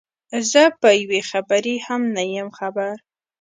[0.51, 2.93] زه په یوې خبرې هم نه یم خبر.